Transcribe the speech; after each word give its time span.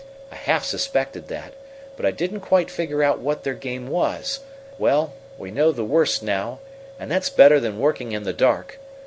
I 0.31 0.35
half 0.35 0.65
suspected 0.65 1.27
that, 1.27 1.53
but 1.95 2.07
I 2.07 2.09
didn't 2.09 2.39
quite 2.39 2.71
figure 2.71 3.03
out 3.03 3.19
what 3.19 3.43
their 3.43 3.53
game 3.53 3.87
was. 3.87 4.39
Well, 4.79 5.13
we 5.37 5.51
know 5.51 5.71
the 5.71 5.85
worst 5.85 6.23
now, 6.23 6.57
and 6.99 7.11
that's 7.11 7.29
better 7.29 7.59
than 7.59 7.77
working 7.77 8.11
in 8.11 8.23
the 8.23 8.33
dark. 8.33 8.79